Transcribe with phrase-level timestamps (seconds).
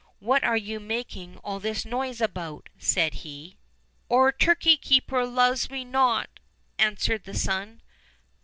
[0.17, 3.59] What are you making all this noise about?" said he.
[4.09, 6.39] "Our turkey keeper loves me not,"
[6.79, 7.83] answered the son.